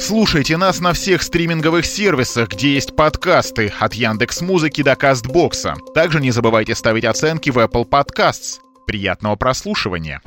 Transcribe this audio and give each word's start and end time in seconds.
Слушайте 0.00 0.56
нас 0.56 0.80
на 0.80 0.92
всех 0.92 1.22
стриминговых 1.22 1.84
сервисах, 1.84 2.50
где 2.50 2.74
есть 2.74 2.94
подкасты, 2.94 3.72
от 3.80 3.94
Яндекс 3.94 4.40
Музыки 4.42 4.82
до 4.82 4.94
Кастбокса. 4.94 5.74
Также 5.92 6.20
не 6.20 6.30
забывайте 6.30 6.76
ставить 6.76 7.04
оценки 7.04 7.50
в 7.50 7.58
Apple 7.58 7.84
Podcasts. 7.84 8.60
Приятного 8.86 9.34
прослушивания! 9.34 10.22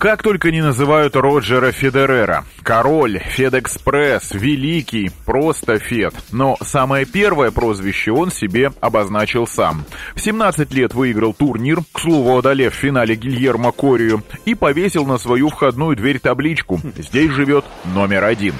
Как 0.00 0.22
только 0.22 0.50
не 0.50 0.62
называют 0.62 1.14
Роджера 1.14 1.72
Федерера. 1.72 2.46
Король, 2.62 3.18
Федэкспресс, 3.18 4.30
Великий, 4.32 5.10
просто 5.26 5.78
Фед. 5.78 6.14
Но 6.32 6.56
самое 6.62 7.04
первое 7.04 7.50
прозвище 7.50 8.10
он 8.10 8.30
себе 8.30 8.72
обозначил 8.80 9.46
сам. 9.46 9.84
В 10.14 10.20
17 10.22 10.72
лет 10.72 10.94
выиграл 10.94 11.34
турнир, 11.34 11.80
к 11.92 12.00
слову 12.00 12.38
одолев 12.38 12.72
в 12.72 12.78
финале 12.78 13.14
Гильермо 13.14 13.72
Корию, 13.72 14.22
и 14.46 14.54
повесил 14.54 15.04
на 15.04 15.18
свою 15.18 15.50
входную 15.50 15.96
дверь 15.96 16.18
табличку 16.18 16.80
«Здесь 16.96 17.32
живет 17.32 17.66
номер 17.84 18.24
один». 18.24 18.54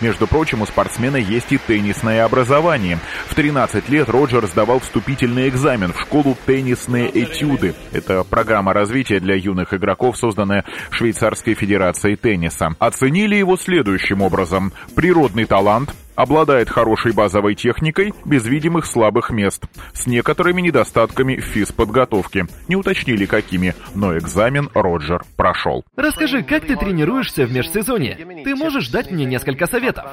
Между 0.00 0.26
прочим, 0.26 0.62
у 0.62 0.66
спортсмена 0.66 1.16
есть 1.16 1.52
и 1.52 1.58
теннисное 1.58 2.24
образование. 2.24 2.98
В 3.26 3.34
13 3.34 3.88
лет 3.88 4.08
Роджер 4.08 4.46
сдавал 4.46 4.80
вступительный 4.80 5.48
экзамен 5.48 5.92
в 5.92 6.00
школу 6.00 6.36
«Теннисные 6.46 7.10
этюды». 7.22 7.74
Это 7.92 8.24
программа 8.24 8.72
развития 8.72 9.20
для 9.20 9.34
юных 9.34 9.74
игроков, 9.74 10.16
созданная 10.16 10.64
Швейцарской 10.90 11.54
Федерацией 11.54 12.16
тенниса. 12.16 12.74
Оценили 12.78 13.36
его 13.36 13.56
следующим 13.56 14.22
образом. 14.22 14.72
Природный 14.94 15.44
талант, 15.44 15.94
обладает 16.14 16.68
хорошей 16.68 17.12
базовой 17.12 17.54
техникой, 17.54 18.14
без 18.24 18.46
видимых 18.46 18.86
слабых 18.86 19.30
мест, 19.30 19.64
с 19.92 20.06
некоторыми 20.06 20.60
недостатками 20.60 21.36
в 21.36 21.44
физподготовке. 21.44 22.46
Не 22.68 22.76
уточнили 22.76 23.26
какими, 23.26 23.74
но 23.94 24.16
экзамен 24.16 24.70
Роджер 24.74 25.22
прошел. 25.36 25.84
Расскажи, 25.96 26.42
как 26.42 26.66
ты 26.66 26.76
тренируешься 26.76 27.44
в 27.44 27.52
межсезонье? 27.52 28.16
Ты 28.44 28.54
можешь 28.54 28.88
дать 28.88 29.10
мне 29.10 29.24
несколько 29.24 29.66
советов? 29.66 30.04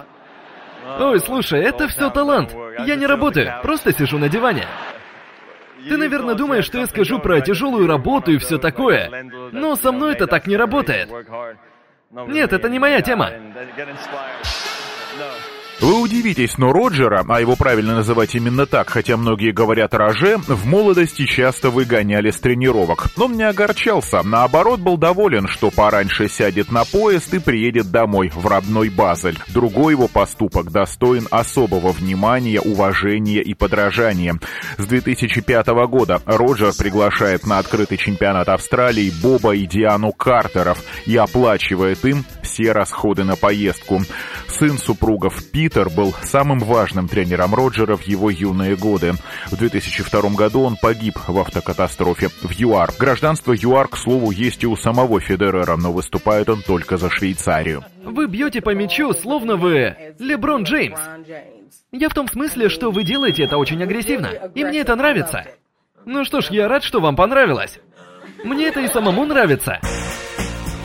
Ой, 1.00 1.19
слушай, 1.19 1.61
это 1.61 1.88
все 1.88 2.09
талант. 2.09 2.56
Я 2.86 2.95
не 2.95 3.06
работаю, 3.06 3.53
просто 3.61 3.94
сижу 3.94 4.17
на 4.17 4.30
диване. 4.30 4.66
Ты, 5.88 5.97
наверное, 5.97 6.36
думаешь, 6.36 6.66
что 6.66 6.78
я 6.78 6.88
скажу 6.88 7.19
про 7.19 7.39
тяжелую 7.41 7.88
работу 7.88 8.31
и 8.31 8.38
все 8.38 8.58
такое. 8.58 9.23
Но 9.52 9.75
со 9.75 9.91
мной 9.91 10.13
это 10.13 10.28
так 10.28 10.47
не 10.47 10.58
работает. 10.58 11.09
Нет, 12.11 12.53
это 12.53 12.69
не 12.69 12.80
моя 12.80 13.02
тема. 13.02 13.31
Вы 15.81 16.02
удивитесь, 16.02 16.58
но 16.58 16.73
Роджера, 16.73 17.23
а 17.27 17.39
его 17.39 17.55
правильно 17.55 17.95
называть 17.95 18.35
именно 18.35 18.66
так, 18.66 18.89
хотя 18.89 19.16
многие 19.16 19.52
говорят 19.52 19.94
Роже, 19.94 20.38
в 20.38 20.66
молодости 20.66 21.25
часто 21.25 21.69
выгоняли 21.69 22.31
с 22.31 22.39
тренировок. 22.39 23.08
Он 23.17 23.38
не 23.38 23.44
огорчался, 23.44 24.22
наоборот 24.22 24.81
был 24.81 24.97
доволен, 24.97 25.47
что 25.47 25.72
пораньше 25.72 26.27
сядет 26.27 26.69
на 26.69 26.83
поезд 26.83 27.33
и 27.33 27.39
приедет 27.39 27.91
домой, 27.91 28.30
в 28.33 28.45
родной 28.45 28.89
Базель. 28.89 29.39
Другой 29.47 29.94
его 29.94 30.09
поступок 30.09 30.69
достоин 30.69 31.27
особого 31.31 31.94
внимания, 31.94 32.59
уважения 32.59 33.41
и 33.41 33.53
подражания. 33.53 34.38
С 34.78 34.85
2005 34.85 35.67
года 35.88 36.22
Роджер 36.25 36.73
приглашает 36.78 37.46
на 37.47 37.57
открытый 37.57 37.97
чемпионат 37.97 38.50
Австралии 38.50 39.13
Боба 39.22 39.56
и 39.56 39.66
Диану 39.66 40.11
Картеров 40.11 40.84
и 41.06 41.16
оплачивает 41.16 42.03
им 42.03 42.25
все 42.44 42.73
расходы 42.73 43.23
на 43.23 43.38
поездку. 43.38 44.01
Сын 44.59 44.78
супругов 44.78 45.42
Питер 45.52 45.90
был 45.90 46.14
самым 46.22 46.59
важным 46.59 47.08
тренером 47.08 47.56
Роджера 47.56 47.96
в 47.96 48.02
его 48.02 48.30
юные 48.30 48.75
годы. 48.75 49.14
В 49.50 49.56
2002 49.56 50.31
году 50.31 50.64
он 50.64 50.75
погиб 50.75 51.14
в 51.30 51.40
автокатастрофе 51.40 52.28
в 52.28 52.52
ЮАР. 52.52 52.92
Гражданство 53.00 53.53
ЮАР, 53.53 53.88
к 53.88 53.96
слову, 53.96 54.31
есть 54.31 54.64
и 54.64 54.68
у 54.68 54.75
самого 54.75 55.22
Федерера, 55.22 55.78
но 55.78 55.94
выступает 55.94 56.50
он 56.50 56.62
только 56.62 56.97
за 56.97 57.09
Швейцарию. 57.09 57.86
Вы 58.03 58.28
бьете 58.28 58.59
по 58.59 58.75
мячу, 58.75 59.14
словно 59.14 59.56
вы 59.56 59.96
Леброн 60.20 60.64
Джеймс. 60.64 61.00
Я 61.94 62.09
в 62.09 62.14
том 62.14 62.28
смысле, 62.28 62.68
что 62.68 62.91
вы 62.91 63.06
делаете 63.06 63.46
это 63.46 63.56
очень 63.56 63.81
агрессивно, 63.81 64.28
и 64.56 64.66
мне 64.66 64.80
это 64.80 64.97
нравится. 64.97 65.46
Ну 66.06 66.26
что 66.26 66.41
ж, 66.41 66.47
я 66.50 66.68
рад, 66.68 66.84
что 66.84 67.00
вам 67.00 67.16
понравилось. 67.16 67.80
Мне 68.44 68.68
это 68.68 68.81
и 68.81 68.90
самому 68.90 69.26
нравится. 69.26 69.80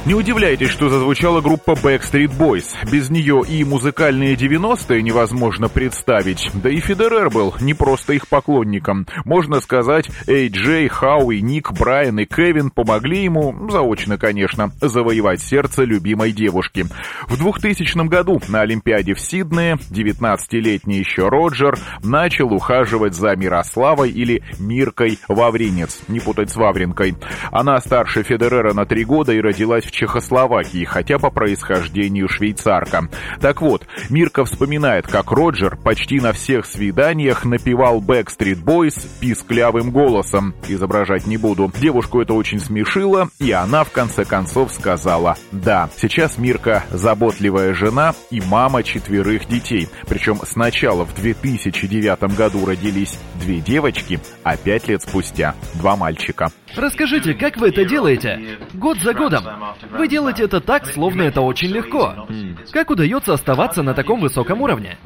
Не 0.07 0.13
удивляйтесь, 0.13 0.69
что 0.69 0.91
зазвучала 0.91 1.41
группа 1.41 1.71
Backstreet 1.71 2.37
Boys. 2.39 2.67
Без 2.93 3.09
нее 3.09 3.43
и 3.49 3.65
музыкальные 3.65 4.35
90-е 4.35 5.01
невозможно 5.01 5.71
представить. 5.71 6.51
Да 6.53 6.69
и 6.69 6.79
Федерер 6.79 7.31
был 7.31 7.55
не 7.59 7.73
просто 7.73 8.13
их 8.13 8.29
поклонником. 8.29 9.07
Можно 9.25 9.61
сказать, 9.61 10.11
Эй 10.27 10.51
Джей, 10.51 10.89
Хауи, 10.89 11.41
Ник, 11.41 11.73
Брайан 11.73 12.19
и 12.19 12.27
Кевин 12.27 12.71
помогли 12.71 13.25
ему, 13.25 13.71
заочно, 13.71 14.19
конечно, 14.19 14.73
завоевать 14.79 15.41
сердце 15.41 15.85
любимой 15.85 16.33
девушки. 16.33 16.85
В 17.27 17.39
2000 17.39 18.07
году 18.07 18.43
на 18.49 18.61
Олимпиаде 18.61 19.15
в 19.15 19.21
Сиднее 19.21 19.79
19-летний 19.91 20.99
еще 20.99 21.31
Роджер 21.31 21.79
начал 22.03 22.53
ухаживать 22.53 23.15
за 23.15 23.35
Мирославой 23.37 24.11
или 24.11 24.43
Миркой 24.59 25.19
Вавринец, 25.29 26.03
не 26.09 26.21
путать 26.21 26.51
с 26.51 26.57
Вавринкой. 26.57 27.15
Она 27.51 27.81
старше 27.81 28.23
Федерера 28.23 28.75
на 28.75 28.85
три 28.85 29.07
года 29.07 29.33
и 29.33 29.41
родилась 29.41 29.87
в 29.87 29.94
Чехословакии, 29.95 30.85
хотя 30.85 31.19
по 31.19 31.31
происхождению 31.31 32.29
швейцарка. 32.29 33.09
Так 33.41 33.63
вот, 33.63 33.87
Мирка 34.11 34.45
вспоминает, 34.45 35.07
как 35.07 35.31
Роджер 35.31 35.77
почти 35.77 36.21
на 36.21 36.33
всех 36.33 36.67
свиданиях 36.67 37.45
напевал 37.45 38.03
Backstreet 38.03 38.63
Boys 38.63 39.07
писклявым 39.21 39.91
голосом. 39.91 40.55
Изображать 40.69 41.27
не 41.27 41.37
буду. 41.37 41.73
Девушку 41.81 42.21
это 42.21 42.35
очень 42.35 42.59
смешило, 42.59 43.29
и 43.39 43.53
она 43.53 43.85
в 43.85 43.91
конце 43.91 44.25
концов 44.25 44.73
сказала 44.73 45.37
«да». 45.53 45.89
Сейчас 45.97 46.39
Мирка 46.39 46.85
заботливая 46.91 47.73
жена 47.75 48.15
и 48.31 48.41
мама 48.41 48.83
четверых 48.83 49.47
детей. 49.47 49.89
Причем 50.09 50.41
сначала 50.45 51.05
в 51.05 51.15
2009 51.15 52.37
году 52.37 52.67
родились 52.67 53.19
две 53.41 53.61
девочки, 53.61 54.21
а 54.43 54.57
пять 54.57 54.89
лет 54.89 55.03
спустя 55.03 55.55
два 55.75 55.97
мальчика. 55.97 56.51
Расскажите, 56.77 57.35
как 57.35 57.57
вы 57.57 57.69
это 57.69 57.85
делаете? 57.85 58.59
Год 58.75 58.99
за 58.99 59.15
годом. 59.15 59.45
Вы 59.91 60.09
делаете 60.09 60.45
это 60.45 60.61
так, 60.61 60.87
словно 60.87 61.23
это 61.23 61.41
очень 61.41 61.69
легко. 61.71 62.27
Как 62.73 62.91
удается 62.91 63.35
оставаться 63.35 63.83
на 63.83 63.95
таком 63.95 64.21
высоком 64.21 64.63
уровне? 64.63 64.99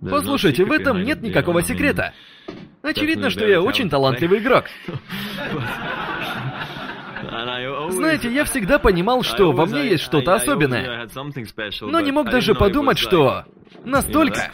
Послушайте, 0.00 0.64
в 0.64 0.72
этом 0.72 1.02
нет 1.02 1.22
никакого 1.22 1.62
секрета. 1.62 2.12
Очевидно, 2.82 3.30
что 3.30 3.46
я 3.46 3.62
очень 3.62 3.88
талантливый 3.88 4.40
игрок. 4.40 4.64
Знаете, 7.90 8.32
я 8.32 8.44
всегда 8.44 8.78
понимал, 8.78 9.22
что 9.22 9.52
во 9.52 9.66
мне 9.66 9.90
есть 9.90 10.02
что-то 10.02 10.34
особенное. 10.34 11.08
Но 11.82 12.00
не 12.00 12.12
мог 12.12 12.30
даже 12.30 12.54
подумать, 12.54 12.98
что... 12.98 13.44
Настолько. 13.84 14.50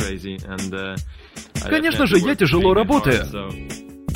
Конечно 1.69 2.07
же, 2.07 2.19
я 2.19 2.35
тяжело 2.35 2.73
работаю. 2.75 3.25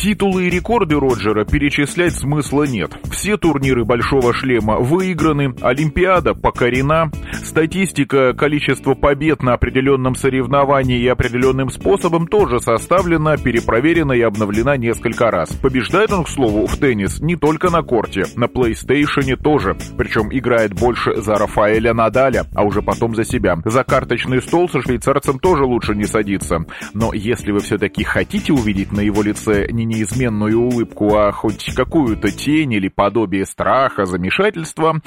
Титулы 0.02 0.48
и 0.48 0.50
рекорды 0.50 0.98
Роджера 0.98 1.44
перечислять 1.44 2.16
смысла 2.16 2.64
нет. 2.64 2.90
Все 3.12 3.36
турниры 3.36 3.84
Большого 3.84 4.34
Шлема 4.34 4.80
выиграны, 4.80 5.54
Олимпиада 5.60 6.34
покорена, 6.34 7.12
статистика 7.44 8.32
количества 8.32 8.94
побед 8.94 9.44
на 9.44 9.54
определенном 9.54 10.16
соревновании 10.16 10.98
и 10.98 11.06
определенным 11.06 11.70
способом 11.70 12.26
тоже 12.26 12.58
составлена, 12.58 13.36
перепроверена 13.36 14.10
и 14.10 14.22
обновлена 14.22 14.76
несколько 14.76 15.30
раз. 15.30 15.52
Побеждает 15.52 16.10
он, 16.12 16.24
к 16.24 16.28
слову, 16.28 16.66
в 16.66 16.76
теннис 16.78 17.20
не 17.20 17.36
только 17.36 17.70
на 17.70 17.82
корте, 17.82 18.24
на 18.34 18.46
PlayStation 18.46 19.36
тоже, 19.36 19.76
причем 19.96 20.30
играет 20.32 20.74
больше 20.74 21.14
за 21.22 21.34
Рафаэля 21.34 21.94
Надаля, 21.94 22.46
а 22.56 22.64
уже 22.64 22.82
потом 22.82 23.14
за 23.14 23.22
себя. 23.22 23.56
За 23.64 23.84
карточный 23.84 24.42
стол 24.42 24.68
со 24.68 24.82
швейцарцем 24.82 25.38
тоже 25.38 25.62
лучше 25.62 25.94
не 25.94 26.06
садиться. 26.06 26.66
Но 26.92 27.12
если 27.12 27.52
вы 27.52 27.60
все-таки 27.60 28.02
хотите 28.02 28.52
увидеть 28.52 28.90
на 28.90 29.00
его 29.00 29.22
лице 29.22 29.68
не 29.70 29.91
неизменную 29.92 30.58
улыбку, 30.58 31.16
а 31.16 31.32
хоть 31.32 31.74
какую-то 31.74 32.30
тень 32.30 32.72
или 32.72 32.88
подобие 32.88 33.44
страха, 33.46 34.04
замешательства, 34.04 35.00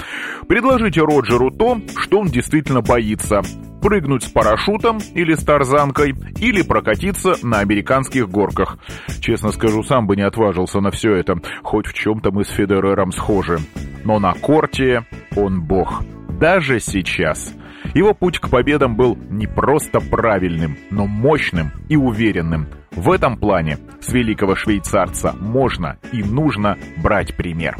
предложите 0.48 1.00
Роджеру 1.00 1.50
то, 1.50 1.80
что 1.96 2.20
он 2.20 2.28
действительно 2.28 2.82
боится. 2.82 3.42
Прыгнуть 3.82 4.24
с 4.24 4.28
парашютом 4.28 4.98
или 5.14 5.34
с 5.34 5.44
тарзанкой, 5.44 6.14
или 6.40 6.62
прокатиться 6.62 7.34
на 7.42 7.60
американских 7.60 8.28
горках. 8.28 8.78
Честно 9.20 9.52
скажу, 9.52 9.82
сам 9.82 10.06
бы 10.06 10.16
не 10.16 10.22
отважился 10.22 10.80
на 10.80 10.90
все 10.90 11.14
это, 11.14 11.36
хоть 11.62 11.86
в 11.86 11.92
чем-то 11.92 12.30
мы 12.32 12.44
с 12.44 12.48
Федерером 12.48 13.12
схожи. 13.12 13.58
Но 14.04 14.18
на 14.18 14.32
корте 14.32 15.04
он 15.36 15.62
бог. 15.62 16.02
Даже 16.40 16.80
сейчас. 16.80 17.54
Его 17.94 18.12
путь 18.12 18.38
к 18.38 18.48
победам 18.48 18.96
был 18.96 19.16
не 19.30 19.46
просто 19.46 20.00
правильным, 20.00 20.76
но 20.90 21.06
мощным 21.06 21.70
и 21.88 21.96
уверенным. 21.96 22.66
В 22.96 23.10
этом 23.10 23.36
плане 23.36 23.78
с 24.00 24.08
великого 24.08 24.56
швейцарца 24.56 25.34
можно 25.38 25.98
и 26.12 26.22
нужно 26.22 26.78
брать 26.96 27.36
пример. 27.36 27.76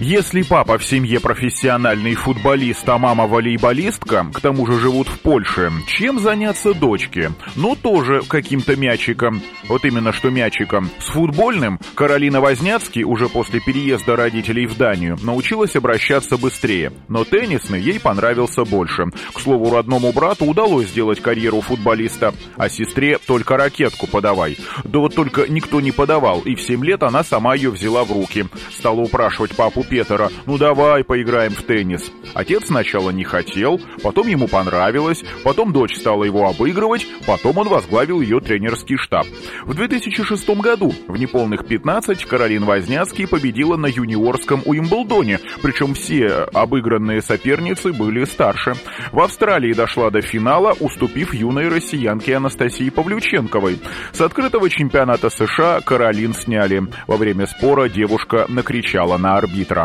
Если 0.00 0.42
папа 0.42 0.78
в 0.78 0.84
семье 0.84 1.18
профессиональный 1.18 2.14
футболист, 2.14 2.88
а 2.88 2.98
мама 2.98 3.26
волейболистка, 3.26 4.30
к 4.32 4.40
тому 4.40 4.64
же 4.64 4.78
живут 4.78 5.08
в 5.08 5.18
Польше, 5.18 5.72
чем 5.88 6.20
заняться 6.20 6.72
дочке? 6.72 7.32
Ну, 7.56 7.74
тоже 7.74 8.22
каким-то 8.28 8.76
мячиком. 8.76 9.42
Вот 9.68 9.84
именно 9.84 10.12
что 10.12 10.30
мячиком. 10.30 10.88
С 11.00 11.06
футбольным 11.06 11.80
Каролина 11.96 12.40
Возняцкий 12.40 13.02
уже 13.02 13.28
после 13.28 13.58
переезда 13.58 14.14
родителей 14.14 14.66
в 14.66 14.76
Данию 14.76 15.18
научилась 15.20 15.74
обращаться 15.74 16.36
быстрее. 16.38 16.92
Но 17.08 17.24
теннисный 17.24 17.80
ей 17.80 17.98
понравился 17.98 18.64
больше. 18.64 19.06
К 19.34 19.40
слову, 19.40 19.68
родному 19.68 20.12
брату 20.12 20.44
удалось 20.44 20.86
сделать 20.86 21.20
карьеру 21.20 21.60
футболиста, 21.60 22.34
а 22.56 22.68
сестре 22.68 23.18
только 23.18 23.56
ракетку 23.56 24.06
подавай. 24.06 24.58
Да 24.84 25.00
вот 25.00 25.16
только 25.16 25.48
никто 25.48 25.80
не 25.80 25.90
подавал, 25.90 26.40
и 26.42 26.54
в 26.54 26.62
7 26.62 26.84
лет 26.84 27.02
она 27.02 27.24
сама 27.24 27.56
ее 27.56 27.70
взяла 27.70 28.04
в 28.04 28.12
руки. 28.12 28.46
Стала 28.70 29.00
упрашивать 29.00 29.56
папу 29.56 29.84
Петера, 29.88 30.30
ну 30.46 30.58
давай 30.58 31.04
поиграем 31.04 31.52
в 31.52 31.62
теннис. 31.62 32.10
Отец 32.34 32.66
сначала 32.66 33.10
не 33.10 33.24
хотел, 33.24 33.80
потом 34.02 34.28
ему 34.28 34.48
понравилось, 34.48 35.24
потом 35.44 35.72
дочь 35.72 35.96
стала 35.96 36.24
его 36.24 36.48
обыгрывать, 36.48 37.06
потом 37.26 37.58
он 37.58 37.68
возглавил 37.68 38.20
ее 38.20 38.40
тренерский 38.40 38.96
штаб. 38.96 39.26
В 39.64 39.74
2006 39.74 40.48
году 40.60 40.92
в 41.06 41.16
неполных 41.16 41.66
15 41.66 42.24
Каролин 42.24 42.64
Возняцкий 42.64 43.26
победила 43.26 43.76
на 43.76 43.86
юниорском 43.86 44.62
Уимблдоне, 44.64 45.40
причем 45.62 45.94
все 45.94 46.28
обыгранные 46.52 47.22
соперницы 47.22 47.92
были 47.92 48.24
старше. 48.24 48.74
В 49.12 49.20
Австралии 49.20 49.72
дошла 49.72 50.10
до 50.10 50.20
финала, 50.20 50.74
уступив 50.78 51.34
юной 51.34 51.68
россиянке 51.68 52.36
Анастасии 52.36 52.90
Павлюченковой. 52.90 53.78
С 54.12 54.20
открытого 54.20 54.68
чемпионата 54.68 55.30
США 55.30 55.80
Каролин 55.80 56.34
сняли. 56.34 56.82
Во 57.06 57.16
время 57.16 57.46
спора 57.46 57.88
девушка 57.88 58.46
накричала 58.48 59.16
на 59.16 59.36
арбитра. 59.36 59.77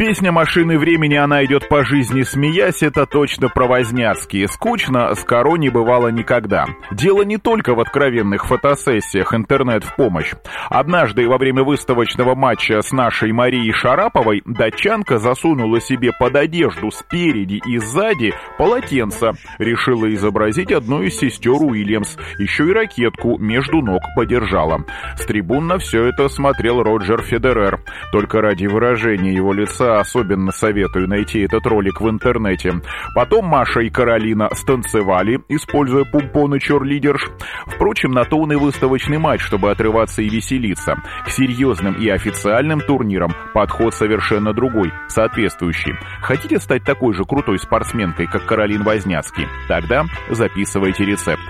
Песня 0.00 0.32
«Машины 0.32 0.78
времени» 0.78 1.14
она 1.16 1.44
идет 1.44 1.68
по 1.68 1.84
жизни 1.84 2.22
смеясь, 2.22 2.82
это 2.82 3.04
точно 3.04 3.50
про 3.50 3.66
Возняцкие. 3.66 4.48
Скучно 4.48 5.14
с 5.14 5.22
Каро 5.24 5.56
не 5.56 5.68
бывало 5.68 6.08
никогда. 6.08 6.64
Дело 6.90 7.20
не 7.20 7.36
только 7.36 7.74
в 7.74 7.80
откровенных 7.80 8.46
фотосессиях, 8.46 9.34
интернет 9.34 9.84
в 9.84 9.94
помощь. 9.96 10.32
Однажды 10.70 11.28
во 11.28 11.36
время 11.36 11.64
выставочного 11.64 12.34
матча 12.34 12.80
с 12.80 12.92
нашей 12.92 13.32
Марией 13.32 13.74
Шараповой 13.74 14.40
датчанка 14.46 15.18
засунула 15.18 15.82
себе 15.82 16.12
под 16.18 16.34
одежду 16.34 16.90
спереди 16.90 17.60
и 17.66 17.76
сзади 17.76 18.32
полотенце. 18.56 19.32
Решила 19.58 20.10
изобразить 20.14 20.72
одну 20.72 21.02
из 21.02 21.18
сестер 21.18 21.60
Уильямс. 21.60 22.16
Еще 22.38 22.70
и 22.70 22.72
ракетку 22.72 23.36
между 23.36 23.82
ног 23.82 24.00
подержала. 24.16 24.82
С 25.18 25.26
трибун 25.26 25.66
на 25.66 25.76
все 25.76 26.06
это 26.06 26.30
смотрел 26.30 26.82
Роджер 26.82 27.20
Федерер. 27.20 27.80
Только 28.12 28.40
ради 28.40 28.64
выражения 28.64 29.34
его 29.34 29.52
лица 29.52 29.89
особенно 29.98 30.52
советую 30.52 31.08
найти 31.08 31.40
этот 31.40 31.66
ролик 31.66 32.00
в 32.00 32.08
интернете. 32.08 32.80
Потом 33.14 33.46
Маша 33.46 33.80
и 33.80 33.90
Каролина 33.90 34.48
станцевали, 34.54 35.40
используя 35.48 36.04
пумпоны 36.04 36.60
черлидерш. 36.60 37.28
Впрочем, 37.66 38.12
на 38.12 38.24
то 38.24 38.38
он 38.38 38.52
и 38.52 38.56
выставочный 38.56 39.18
матч, 39.18 39.40
чтобы 39.40 39.70
отрываться 39.70 40.22
и 40.22 40.28
веселиться. 40.28 40.96
К 41.24 41.30
серьезным 41.30 41.94
и 41.94 42.08
официальным 42.08 42.80
турнирам 42.80 43.32
подход 43.52 43.94
совершенно 43.94 44.52
другой, 44.52 44.92
соответствующий. 45.08 45.94
Хотите 46.22 46.58
стать 46.60 46.84
такой 46.84 47.14
же 47.14 47.24
крутой 47.24 47.58
спортсменкой, 47.58 48.26
как 48.26 48.46
Каролин 48.46 48.82
Возняцкий? 48.82 49.48
Тогда 49.68 50.04
записывайте 50.30 51.04
рецепт. 51.04 51.42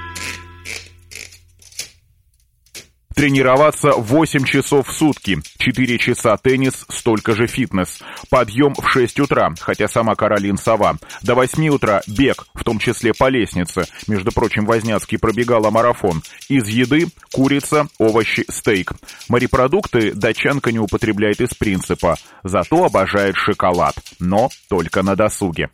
Тренироваться 3.21 3.91
8 3.91 4.45
часов 4.45 4.89
в 4.89 4.93
сутки, 4.93 5.41
4 5.59 5.99
часа 5.99 6.39
теннис, 6.39 6.87
столько 6.89 7.35
же 7.37 7.47
фитнес. 7.47 8.01
Подъем 8.31 8.73
в 8.73 8.89
6 8.89 9.21
утра, 9.21 9.53
хотя 9.61 9.89
сама 9.89 10.15
Каролин 10.15 10.57
сова. 10.57 10.97
До 11.21 11.35
8 11.35 11.69
утра 11.69 12.01
бег, 12.07 12.47
в 12.55 12.65
том 12.65 12.79
числе 12.79 13.13
по 13.13 13.29
лестнице. 13.29 13.85
Между 14.09 14.33
прочим, 14.33 14.65
Возняцкий 14.65 15.19
пробегала 15.19 15.69
марафон. 15.69 16.23
Из 16.49 16.67
еды 16.67 17.09
курица, 17.31 17.89
овощи, 17.99 18.47
стейк. 18.49 18.95
Морепродукты 19.29 20.15
датчанка 20.15 20.73
не 20.73 20.79
употребляет 20.79 21.43
из 21.43 21.51
принципа. 21.51 22.17
Зато 22.43 22.87
обожает 22.87 23.37
шоколад, 23.37 23.97
но 24.19 24.49
только 24.71 25.03
на 25.03 25.15
досуге. 25.15 25.69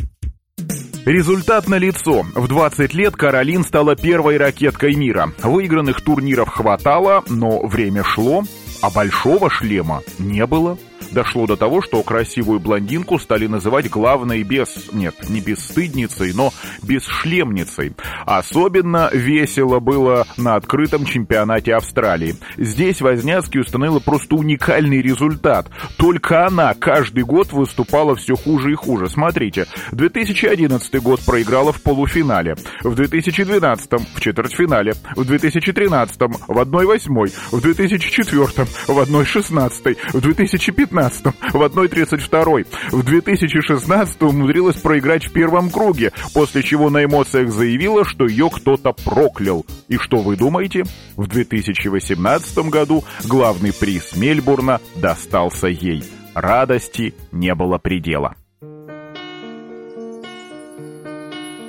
Результат 1.07 1.69
налицо. 1.69 2.27
В 2.35 2.49
20 2.49 2.93
лет 2.95 3.15
Каролин 3.15 3.63
стала 3.63 3.95
первой 3.95 4.39
ракеткой 4.39 4.97
мира. 4.97 5.33
Выигранных 5.41 6.01
турниров 6.01 6.49
хватало, 6.49 7.23
но 7.29 7.65
время 7.65 8.03
шло, 8.03 8.43
а 8.83 8.91
большого 8.91 9.49
шлема 9.49 10.03
не 10.19 10.45
было. 10.47 10.77
Дошло 11.11 11.47
до 11.47 11.57
того, 11.57 11.83
что 11.83 12.03
красивую 12.03 12.61
блондинку 12.61 13.19
стали 13.19 13.47
называть 13.47 13.89
главной 13.89 14.43
без... 14.43 14.93
Нет, 14.93 15.15
не 15.29 15.41
бесстыдницей, 15.41 16.33
но 16.35 16.53
бесшлемницей. 16.83 17.95
Особенно 18.25 19.11
весело 19.13 19.81
было 19.81 20.27
на 20.37 20.57
открытом 20.57 21.05
чемпионате 21.05 21.75
Австралии. 21.75 22.37
Здесь 22.57 23.01
Возняцкий 23.01 23.61
установила 23.61 24.01
просто 24.01 24.37
уникальный 24.37 25.03
результат. 25.03 25.69
Только 25.97 26.47
она 26.47 26.75
каждый 26.75 27.25
год 27.25 27.53
выступала 27.53 28.15
все 28.17 28.37
хуже 28.37 28.73
и 28.73 28.75
хуже. 28.75 29.09
Смотрите, 29.09 29.67
2011 29.93 31.03
год 31.03 31.21
проиграла 31.25 31.73
в 31.73 31.83
полуфинале, 31.83 32.57
в 32.83 32.95
2012 32.95 33.93
в 34.15 34.21
четвертьфинале, 34.21 34.95
в 35.15 35.25
2013 35.25 36.17
в 36.21 36.59
1-8, 36.59 37.33
в 37.53 37.61
2004 37.61 38.37
в 38.37 38.99
1-16, 38.99 39.97
в 40.13 40.21
2015 40.21 41.06
2015 41.09 41.53
в 41.53 41.63
1.32. 41.63 42.67
В 42.93 43.03
2016 43.03 44.23
умудрилась 44.23 44.77
проиграть 44.77 45.27
в 45.27 45.33
первом 45.33 45.71
круге, 45.71 46.13
после 46.35 46.63
чего 46.63 46.91
на 46.91 47.05
эмоциях 47.05 47.51
заявила, 47.51 48.05
что 48.05 48.27
ее 48.27 48.51
кто-то 48.51 48.93
проклял. 48.93 49.65
И 49.89 49.97
что 49.97 50.19
вы 50.19 50.37
думаете? 50.37 50.85
В 51.17 51.27
2018 51.27 52.59
году 52.71 53.05
главный 53.25 53.73
приз 53.73 54.17
Мельбурна 54.17 54.81
достался 54.97 55.69
ей. 55.69 56.05
Радости 56.35 57.15
не 57.33 57.55
было 57.55 57.79
предела. 57.79 58.35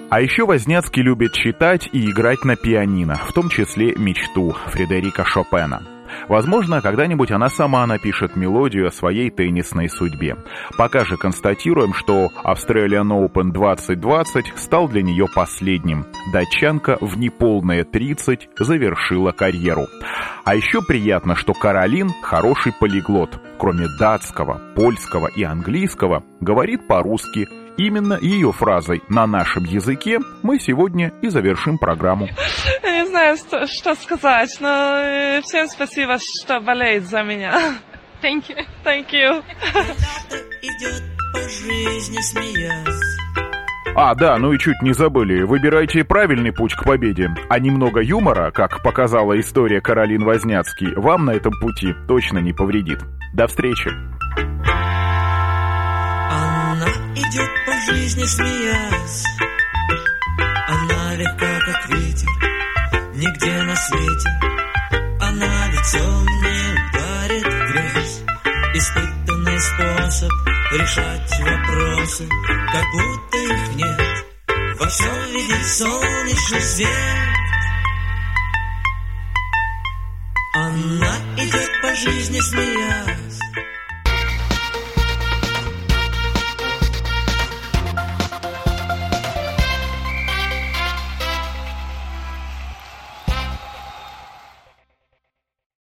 А 0.10 0.22
еще 0.22 0.46
Возняцкий 0.46 1.02
любит 1.02 1.34
читать 1.34 1.90
и 1.92 2.10
играть 2.10 2.46
на 2.46 2.56
пианино, 2.56 3.16
в 3.16 3.34
том 3.34 3.50
числе 3.50 3.94
мечту 3.96 4.56
Фредерика 4.68 5.26
Шопена. 5.26 5.97
Возможно, 6.28 6.82
когда-нибудь 6.82 7.32
она 7.32 7.50
сама 7.50 7.86
напишет 7.86 8.36
мелодию 8.36 8.88
о 8.88 8.92
своей 8.92 9.30
теннисной 9.30 9.90
судьбе. 9.90 10.38
Пока 10.78 11.06
же 11.06 11.18
констатируем, 11.18 11.94
что 11.94 12.30
Australian 12.44 13.10
Open 13.10 13.52
2020 13.52 14.54
стал 14.56 14.88
для 14.88 15.02
нее 15.02 15.28
последним. 15.34 16.06
Датчанка 16.32 16.98
в 17.02 17.18
неполные 17.18 17.84
30 17.84 18.50
завершила 18.60 19.32
карьеру. 19.32 19.88
А 20.44 20.56
еще 20.56 20.82
приятно, 20.82 21.36
что 21.36 21.54
Каролин 21.54 22.10
хороший 22.22 22.74
полиглот. 22.74 23.40
Кроме 23.58 23.88
датского, 24.00 24.62
польского 24.76 25.28
и 25.28 25.44
английского, 25.44 26.24
говорит 26.40 26.88
по-русски 26.88 27.48
Именно 27.78 28.18
ее 28.20 28.52
фразой 28.52 29.04
на 29.08 29.28
нашем 29.28 29.64
языке 29.64 30.20
мы 30.42 30.60
сегодня 30.60 31.14
и 31.22 31.30
завершим 31.30 31.78
программу. 31.78 32.28
Знаю, 33.18 33.38
что, 33.38 33.66
что 33.66 33.96
сказать, 33.96 34.56
но 34.60 35.00
э, 35.00 35.42
всем 35.42 35.68
спасибо, 35.68 36.20
что 36.20 36.60
болеет 36.60 37.08
за 37.08 37.24
меня. 37.24 37.52
Thank 38.22 38.44
you. 38.48 38.64
Thank 38.86 39.10
you. 39.12 39.44
идет 40.62 41.04
по 41.34 41.40
жизни 41.40 42.22
смеясь. 42.22 43.18
А, 43.96 44.14
да, 44.14 44.38
ну 44.38 44.54
и 44.54 44.60
чуть 44.60 44.80
не 44.84 44.94
забыли. 44.94 45.42
Выбирайте 45.42 46.04
правильный 46.04 46.54
путь 46.54 46.76
к 46.76 46.84
победе. 46.84 47.32
А 47.50 47.58
немного 47.58 48.02
юмора, 48.02 48.52
как 48.52 48.84
показала 48.84 49.40
история 49.40 49.82
Каролин 49.82 50.24
Возняцкий, 50.24 50.94
вам 50.94 51.26
на 51.26 51.32
этом 51.32 51.54
пути 51.60 51.96
точно 52.08 52.38
не 52.38 52.54
повредит. 52.54 53.00
До 53.34 53.48
встречи! 53.48 53.90
идет 57.16 57.50
по 57.66 57.92
жизни 57.92 58.26
смеясь. 58.26 59.26
Она 60.68 61.16
легка, 61.16 61.47
свете. 63.88 64.30
Она 65.22 65.68
лицом 65.68 66.26
не 66.26 66.74
ударит 66.74 67.44
грязь. 67.44 68.22
Испытанный 68.74 69.60
способ 69.60 70.32
решать 70.74 71.40
вопросы, 71.40 72.28
как 72.72 72.86
будто 72.94 73.38
их 73.38 73.76
нет. 73.76 74.26
Во 74.80 74.88
всем 74.88 75.26
видит 75.32 75.66
солнечный 75.66 76.62
свет. 76.62 76.90
Она 80.56 81.16
идет 81.38 81.72
по 81.82 81.96
жизни 81.96 82.40
смеясь. 82.40 83.47